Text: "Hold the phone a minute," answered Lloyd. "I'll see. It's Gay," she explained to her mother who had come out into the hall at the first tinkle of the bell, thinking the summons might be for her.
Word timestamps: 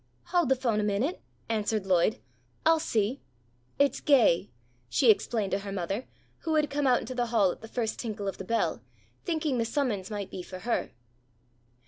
"Hold 0.33 0.49
the 0.49 0.55
phone 0.55 0.79
a 0.79 0.83
minute," 0.83 1.21
answered 1.47 1.85
Lloyd. 1.85 2.17
"I'll 2.65 2.79
see. 2.79 3.21
It's 3.77 3.99
Gay," 4.01 4.49
she 4.89 5.11
explained 5.11 5.51
to 5.51 5.59
her 5.59 5.71
mother 5.71 6.07
who 6.39 6.55
had 6.55 6.71
come 6.71 6.87
out 6.87 7.01
into 7.01 7.13
the 7.13 7.27
hall 7.27 7.51
at 7.51 7.61
the 7.61 7.67
first 7.67 7.99
tinkle 7.99 8.27
of 8.27 8.39
the 8.39 8.43
bell, 8.43 8.81
thinking 9.25 9.59
the 9.59 9.63
summons 9.63 10.09
might 10.09 10.31
be 10.31 10.41
for 10.41 10.57
her. 10.61 10.89